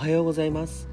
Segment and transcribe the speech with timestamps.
[0.00, 0.88] はようございます。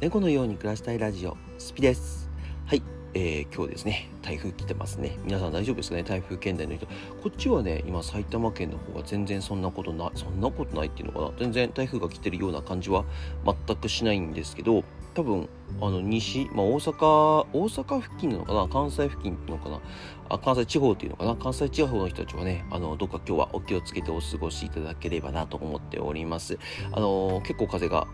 [0.00, 2.30] 猫のように暮らしたいラジオスピです。
[2.66, 5.18] はい、えー、今日ですね台風来てますね。
[5.24, 6.04] 皆さん大丈夫ですかね？
[6.04, 6.86] 台風圏内の人。
[6.86, 6.92] こ
[7.30, 11.38] っちはね今埼玉県の方が全然そんなことないそんなことないっていうのかな？
[11.40, 13.04] 全然台風が来てるような感じは
[13.44, 14.84] 全くしないんですけど
[15.14, 15.48] 多分
[15.80, 18.68] あの西、まあ、大阪大阪付近なのかな？
[18.68, 19.80] 関西付近なのかな？
[20.28, 21.34] あ関西地方っていうのかな？
[21.34, 26.56] 関西地方の人たちはねあのどうか今日はお気をつけてお過ごしいただければなと思っております。
[26.92, 28.06] あの結構風が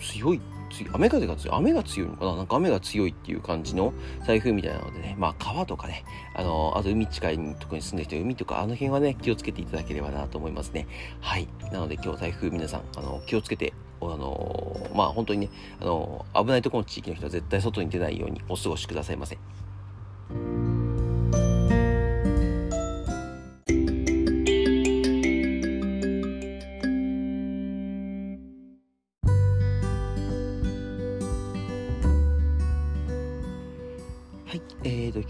[0.00, 0.40] 強い
[0.92, 2.36] 雨風が強い雨が強いのかな？
[2.36, 3.94] なんか雨が強いっていう感じの
[4.26, 5.14] 台風みたいなのでね。
[5.18, 6.04] まあ川とかね。
[6.34, 10.86] あのあと海近いとこに住んでる人海とかあの辺はね気をつけていただければなと思いますね。
[11.20, 11.48] はい。
[11.72, 15.50] なので今日台風皆さんあの気をつけてあのまあ本当にね
[15.80, 19.38] あの危ないところの地域の人は絶対外に出ないようにお過ごしくださいませ。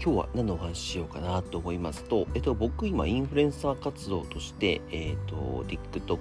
[0.07, 6.17] 今日は何のお話ししようかなと思いますと、えっと、僕今インフルエンサー活動として、えっと、TikTok、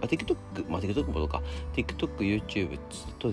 [0.00, 0.36] あ、TikTok、
[0.68, 1.40] まあ、TikTok もどうか、
[1.72, 2.80] TikTok、YouTube
[3.20, 3.30] と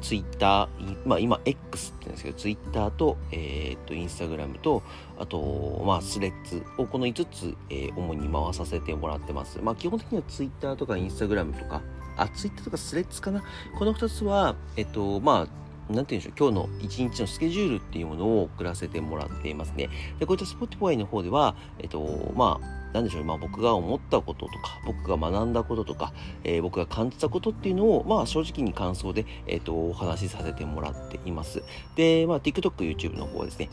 [0.00, 0.68] Twitter、
[1.04, 4.84] まあ今 X って言うんですけど、Twitter と、えっと、Instagram と、
[5.18, 9.58] あと、まあスレッズをこの5つ、えー、主に回させてもらってます。
[9.60, 11.82] まあ基本的には Twitter とか Instagram とか、
[12.16, 13.42] あ、Twitter とかスレッズかな。
[13.76, 19.88] この2つは、えっと、まあ、なんて言うんでしょう、今日の一日のスケジュールっていうものを送らせてもらっていますね。
[20.18, 26.12] で、こういった Spotify の方では、えっと、まあ、なんでしょう、まあ僕が思ったこととか、僕が学んだこととか、
[26.44, 31.62] えー、僕が感じたことっていうのを、まあ正直に感想で、えっと、お話しさせてもらっています。
[31.96, 33.68] で、まあ TikTok、YouTube の方はですね、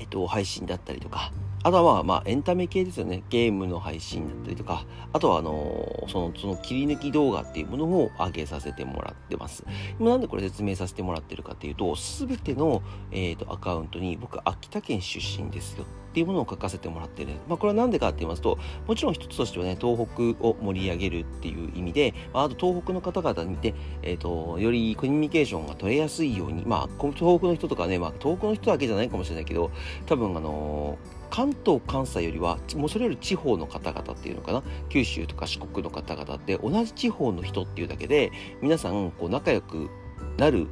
[0.00, 3.22] えっと、配信だったりとか、あとはまあ、まあ、エンタメ系ですよね。
[3.30, 9.64] ゲームの配信だったりとか、あとはあのー、その、その切り抜き動画っていうものを上げさせてもらってます。
[9.98, 12.82] 今なんでこれ説明させてもらってるかっていうと、すべての、
[13.12, 17.32] えっ、ー、と、アカウントに僕、秋田県出身ですよっていうものを書かせてもらってる。
[17.48, 29.72] まあ、これはなんでかって言いますと、もちろん一つとしてはね、東北を盛り上げるっていう意味で、まあ、あと東北の方々にて、えっ、ー、と、よりコミュニケーションが取れやすいように、まあ、東北の人とかね、まあ、東北の人だけじゃないかもしれないけど、
[30.06, 38.30] 多分あのー関東関西よりはもうそれより地方の方々っていうのかな九州とか四国の方々って同じ地方の人っていうだけで
[38.62, 39.90] 皆さんこう仲良く
[40.36, 40.68] なる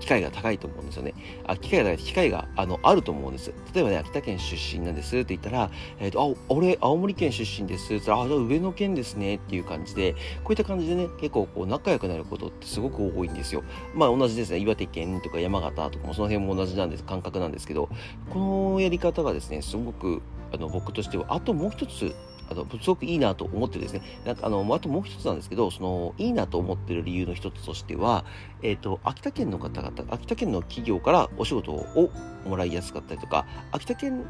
[0.00, 1.14] 機会が高いと思うんですよね。
[1.46, 3.52] あ、機会が、機会が、あの、あると思うんです。
[3.74, 13.62] 例えばね、秋田県出身なんですって言ったら、えっ、ー、と、あ、俺、青森県出身ですって言ったら、あ、じゃあ上野県ですねっていう感じで、こういった感じでね、結構こう仲良くなることってすごく多いんですよ。
[13.94, 17.88] まあ同じですね、岩手県とか山形とかもその辺も同じなんです、感覚なんですけど、
[18.30, 20.22] このやり方がですね、すごく、
[20.52, 22.14] あの、僕としては、あともう一つ
[22.50, 28.24] あの、すごくいいなと思ってですね、なんかあの、あともう一つなんですけど、その、いいなと思ってる理由の一つとしては、
[28.62, 32.10] えっ、ー、と、秋田県の方々、秋田県の企業からお仕事を
[32.44, 34.24] もらいやすかったりとか、秋田県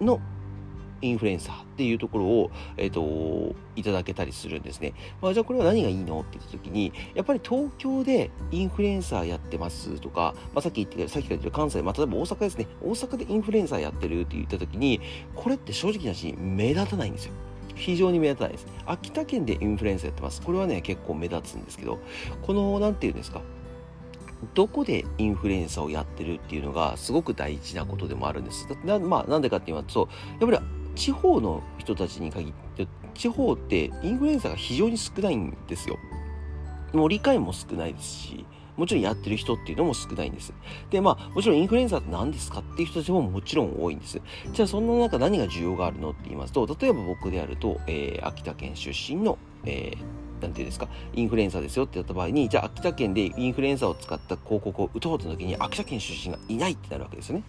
[0.00, 0.20] の
[1.00, 4.94] インフルエンサーっていうところを、えっ、ー、と、いただけたりするんですね。
[5.20, 12.66] まあ、じゃあこれは何がいいのって言った時に、やっぱり東京でインフルエンサーやってますとか、まあ、さっき言って、さっきから言って関西、まあ、例えば大阪ですね。
[12.82, 15.00] 大阪でインフルエンサーやってるって言った時に、
[15.34, 17.32] これって正直な話目立たないんですよ。
[17.74, 18.66] 非常に目立たないです。
[18.86, 20.42] 秋田県でインフルエンサーやってます。
[20.42, 21.98] これはね、結構目立つんですけど、
[22.42, 23.42] この、なんていうんですか、
[24.54, 28.68] どこでインフルエンサーをやってるっていうのがすごく大事なことでもあるんです。
[28.84, 30.08] なまあ、なんでかって言いますと、
[30.40, 30.62] やっぱり
[30.94, 35.98] 地方の人たちに限って、地方ってインフルエンサーが非常に少ないんですよ。
[36.92, 38.46] もう理解も少ないですし、
[38.76, 40.52] もちろんやってる人っていうのも少ないんです。
[40.90, 44.20] で、まあ、もちろんインフルエンサーって何ですかっていう人たちももちろん多いんです。
[44.52, 57.44] じゃあ、そんな中何が需要があるのって言いますと、例えば僕であると、えー、秋田県出身の、えー、なんていうんですか、インフルエンサーですよってやった場合に、じゃあ秋田県でインフルエンサーを使った広告を打とうと時に、秋田県出身がいないってなるわけですよね。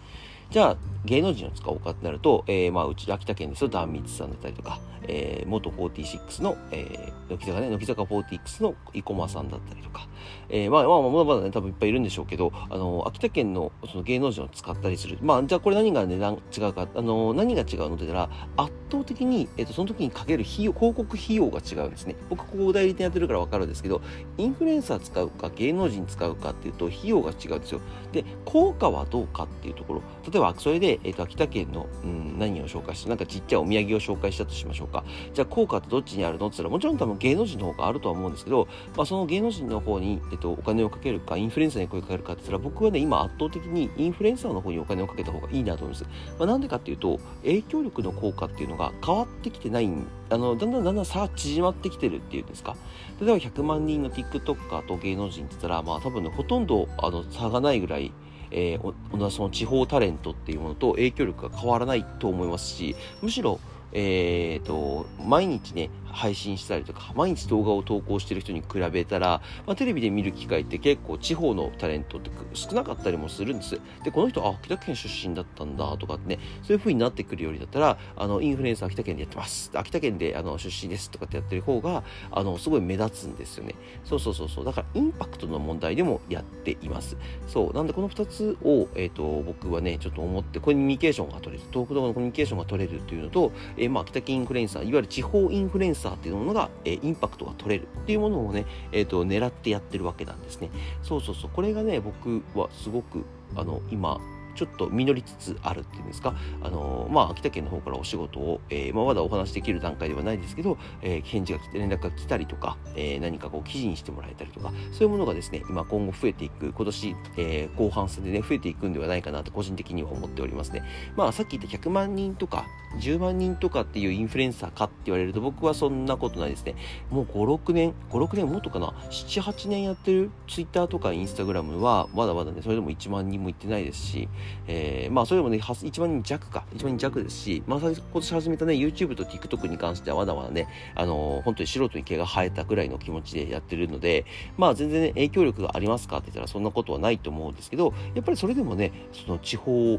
[0.50, 10.08] じゃあ、芸能人を使おうかってなると、えー、まあ、うち、秋田県ですと、壇蜜さんだったりとか、えー、元46の、えー、乃木坂ね、乃木坂46の生駒さんだったりとか、
[10.48, 15.18] えー、まあ、まあ、まだまだね、多分いっぱいいるんでしょうけど、あの、秋田県のその芸能人を使ったりする。
[15.22, 22.16] まあ、じゃあこれ何が値段違うか、あの、何が違うのって言ったら、圧倒的に、えっ、と、その時にかける費用、広告費用が違うんですね。
[22.28, 24.00] 僕、ここ代理店やってるからわかるんですけど、
[24.38, 27.80] インフルエンサー使うか、芸能人使うかっていうと、費用が違うんですよ。
[28.12, 35.04] で、効果はどうかっていうところ、例えば、それで、えっ、と、秋田県の、うん、何を紹介して、なんかちっちゃいお土産を紹介したとしましょうか。
[35.32, 46.04] じゃあ、効果ってどっちにあるのって言ったら、もちろん多分芸能人の方があるとは思うんですけど、まあ、その芸能人の方に、えっと、お金をかけるか、インフルエンサーに声かけるかって言ったら、僕はね、今圧倒的にインフルエンサーの方にお金をかけた方がいいなと思います。
[46.38, 49.90] まあ、なんでかっていうと、影響力の効果っていうのが変わってきてない
[50.30, 52.76] あのだんだんだんだん差縮まってきてるっていうんですか？
[53.20, 58.12] 例えば100万人の TikToker と芸能人って言ったらまあ多分ねほとんどあの差がないぐらい
[58.52, 63.58] えー、その地方タレントっていうものと影響力が変わらないと思いますしむしろ
[63.92, 73.78] えーと、毎日ね配信したりとか毎日動画を投稿してる人に比べたら、まあ、テレビで見る機会って結構地方のタレントって少なかったりもするんです。
[74.04, 79.70] でこの人あ秋田県出身だったんだとかってねそういう風になってくるよりだったらあのインフルエンサー秋田県でやってます。
[79.74, 83.74] 秋田県であの出身ですとかってやってる方があのすごい目立つんですよね。
[84.04, 84.64] そうそうそうそう。
[84.64, 87.16] だからインパクトの問題でもやっています。
[87.46, 87.72] そう。
[87.72, 91.68] なんでこの2つを、えーと、と僕はねちょっと思ってコミュニケーションが取れる。
[91.70, 100.70] 東北道のコミュニケーションが取れるっていうのと、えー、まあ秋田県インフルエンサーいわゆる地方インフルエンサーっていうものが、えー、インパクトが取れるっていうものをね、えーと、狙ってやってるわけなんですね。
[101.02, 101.50] そうそうそう。
[101.52, 103.24] これがね僕はすごく
[103.54, 104.20] あの今
[104.56, 120.82] ちょっと実りつつあるっていうんですか、あのまあ、秋田県の方からお仕事を、えー、まあ、まだお話できる段階ではないですけど、えー、返事が来て、連絡が来たりとか、えー、何かこう記事にしてもらえたりとか、そういうものがですね、今今後増えていく、今年、え後半戦でね、増えていくんではないかなと個人的には思っておりますね。
[121.16, 122.64] まあ、さっき言った100万人とか、
[123.00, 126.74] 10万人とかっていうインフルエンサーかって言われると僕はそんなことないですね。
[127.10, 134.28] もう5、6年、5、6年もっとかな、7、8年やってる Twitter とか Instagram はまだまだね、それでも1万人もいってないですし、
[134.66, 144.24] えー、まあそれでもね、1万人弱か、1万人弱ですし、まあ今年始めたね、YouTube と TikTok に関してはまだまだね、あのー、本当に素人に毛が生えたぐらいの気持ちでやってるので、
[144.56, 149.98] まあ全然ね、影響力がありますかって言ったらそんなことはないと思うんですけど、やっぱりそれでもね、その地方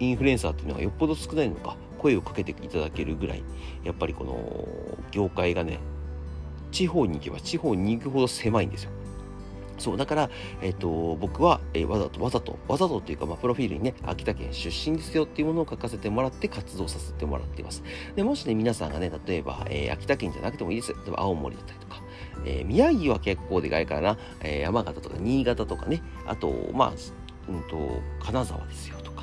[0.00, 3.42] インフルエンサーっていうのがよっぽど少ないのか、声をかけていただけるぐらい
[3.82, 5.78] やっぱりこの業界がね
[6.70, 8.90] 地方に行けば地方に行くほど狭いんですよ。
[9.78, 10.30] そうだから、
[10.62, 17.82] え、ー、と僕は、えー、わざとわざとわざとというか、まあ、プロフィールにね秋田県出身ですよっていうものを書かせてもらって活動させてもらっています。
[18.14, 20.92] でもしね皆さんがね例えば、えー、秋田県じゃなくてもいいです。
[20.92, 22.02] 例えば青森だったりとか、
[22.44, 26.02] えー、宮城は結構でかいからな、え、山形とか新潟とかね。
[26.26, 26.92] あとまあ
[27.48, 29.13] うんと金沢ですよとか。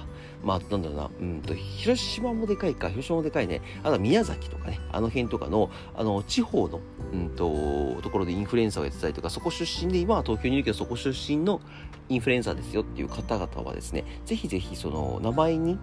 [0.44, 1.42] まあ、なんだろうな、うん。
[1.42, 6.80] と、広島もでかいか、広島もでかいね、あとは宮崎とかね、あの辺とかの、あの、地方の、
[7.14, 11.62] うんと、ところでインフルエンサーをやってたりとか、そこ出身で、今は東京にいるけど、そこ出身の
[12.10, 15.78] インフルエンサーですよっていう方々はですね、ぜひぜひ、その、名前に、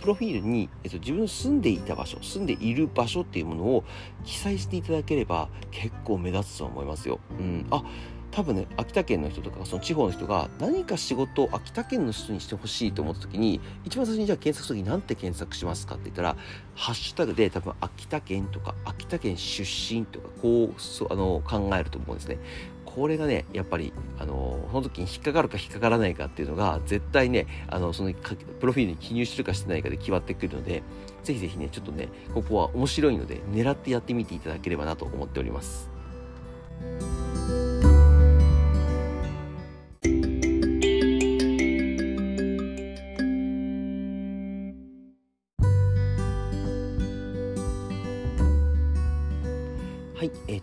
[0.00, 3.84] プロフィールに、えっと、自分の住んでいた場所、住んでいる場所っていうものを
[4.24, 7.20] 記載していただければ、結構目立つと思いますよ。
[7.38, 7.66] うん。
[7.70, 7.82] あ、
[8.30, 16.36] 多分ね秋田県の人とかその地方の人が何か仕事を秋田県の人にしてほしいと思った時に一番最初にじゃあ検索する時に何て検索しますかって言ったら
[16.74, 22.38] ハッシュタグで多分秋田県とか秋田県出身とかこうそあの考えると思うんですね。
[22.84, 30.82] これがねやっぱりあのその時に引っかかるか引っかからないかっていうのが絶対ねあのそのプロフィールに記入してるかしてないかで決まってくるので
[31.22, 35.90] ぜひぜひねちょっとねここは面白いので狙ってやってみていただければなと思っております。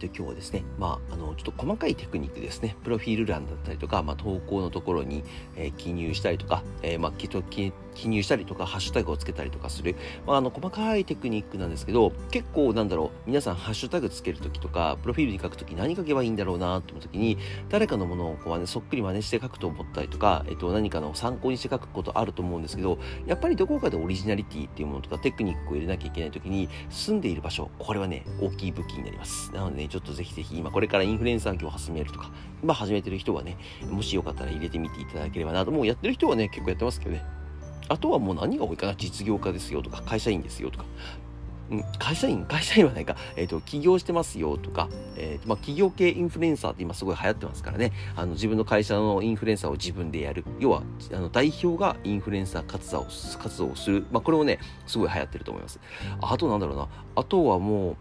[0.10, 5.24] と、今日はですね、まあ、あの、ちょっと細かいテクニックですね、プロフィール欄だったりとか、まあ、投稿のところに、
[5.56, 7.28] えー、記入したりとか、えー、まあ、記
[7.96, 9.96] 記入したりとか、ハッシュタグをつけたりとかする、
[10.28, 17.38] まあ、あの、細かいテクニックなんですけど、結構、なんだろう、皆さん、ハッシュタグつけるときとか、プロフィールに書くとき何書けばいいんだろうなと思うときに、
[17.70, 29.52] 誰かのものをこう、ね、そっくり真似して書くと思ったりとか、えっ、と、何かの参考にして書くことあると思うんですけど、やっぱりどこかでオリジナリティっていうものとか、テクニックを入れなきゃいけないときに、住んでいる場所、これはね、大きい武器になります。
[29.54, 32.32] なのでね、ちょっとぜひぜひ今これからインフルエンサー業を始めるとか、
[32.64, 33.58] 今始めてる人はね、
[33.90, 37.45] もしよかったら入れてみていただければなと、もうやってる人はね、結構やってますけどね。
[37.90, 40.86] あとはもう何が多いかな実業家ですよとか、会社員ですよとか、
[41.72, 50.46] うん、会社員会社員はないか、えっ、ー、と、起業してますよとか、えっ、ー、と、まあ、企業系インフルエンサーって今すごい流行ってますからね、あの、自分の会社のインフルエンサーを自分でやる。
[50.60, 53.06] 要は、あの、代表がインフルエンサー活動を
[53.40, 54.06] 活動をする。
[54.12, 55.80] まあ、これもね、すごい流行ってると思います。
[56.22, 56.88] あとなんだろうな。
[57.16, 57.96] あとはもう、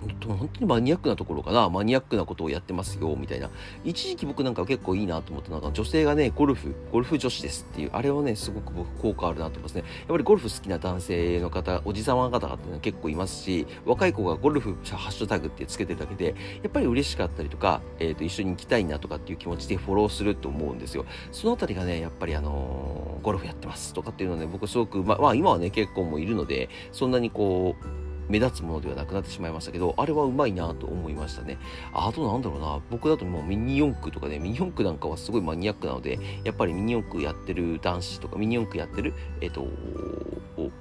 [0.00, 1.68] 本当にマニアックなところかな。
[1.70, 3.50] マニアックなことをやってますよみたいな。
[3.84, 9.82] 一時期僕なんか結構いいなと思ったのが女性がねゴルフゴルフ女子ですっていうあれはねすごく僕効果あるなと思いますね。
[9.82, 21.06] やっぱりゴルフ好きな男性の方おじさま方っていうのは結構いますし若い子がゴルフハッシュタグってつけてるだけでやっぱり嬉しかったりとか、えー、と一緒に行きたいなとかっていう気持ちでフォローすると思うんですよ。
[21.32, 31.58] そのあたりがねやっぱりあのー、ゴルフやってますとかっていうのはね僕すごくままあ今はね結構もいるのでそんなにこう目立つものではなくなってしまいましたけど、あれはうまいなと思いましたね。
[31.92, 39.66] あとなんだろうな、僕だともうミニ四駆とかね、ミニ四駆なんかはすごいマニアックなので、やっぱりミニ四駆やってる男子とか、ミニ四駆やってる、えっ、ー、と、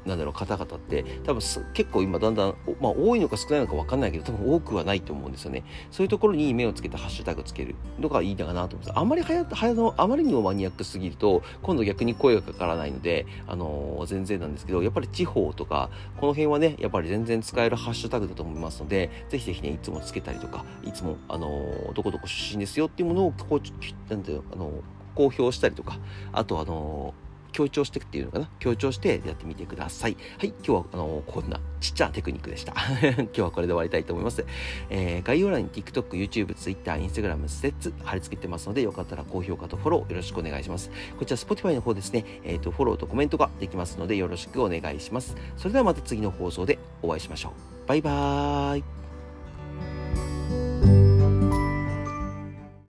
[0.06, 1.42] なんだろう方々って多分
[1.74, 5.63] 結構今だんだん、まあ、多いのか少ないのか分かんないけど多分多くはないと思うんですよね。
[5.92, 9.00] そういうところに目をつけてハッシュタグつけるのがいいのかなと思います。
[9.00, 24.74] あまりはやはやあまりにもマニアックすぎると今度逆に声がかからないので、あのー、全然なんですけどやっぱり地方とかこの辺はねやっぱり全然使えるハッシュタグだと思いますのでぜひぜひねいつもつけたりとかいつも、あのー、どこどこ出身ですよっていうものをこうなんていう、あのー、
[25.16, 25.98] 公表したりとか
[26.32, 27.13] あとあの
[27.53, 28.50] 強調してっていうのかな？
[28.60, 30.17] 強調してやってみてください。
[30.38, 32.74] はい、今日はあのこんなちっちゃなテクニックでした。
[33.01, 34.45] 今日はこれで終わりたいと思います。
[34.89, 40.91] えー、概要欄に TikTok、YouTube、Twitter、Instagram、ステッツ貼り付けてますので、よかったら高評価とフォローよろしくお願いします。
[41.17, 45.36] こちら Spotify の方ですね、えっ、ー、と、フォローとコメントができますので、よろしくお願いします。
[45.57, 47.88] それではまた次の放送でお会いしましょう。
[47.88, 49.02] バイバーイ。